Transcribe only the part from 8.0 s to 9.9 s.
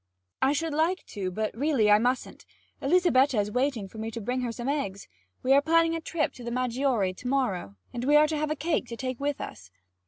we have to have a cake to take with us.